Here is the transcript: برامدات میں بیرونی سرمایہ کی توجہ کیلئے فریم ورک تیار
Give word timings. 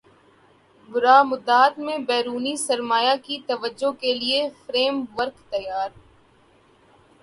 برامدات 0.89 1.77
میں 1.79 1.97
بیرونی 2.07 2.55
سرمایہ 2.57 3.15
کی 3.23 3.37
توجہ 3.47 3.91
کیلئے 4.01 4.41
فریم 4.65 5.03
ورک 5.17 5.49
تیار 5.51 5.89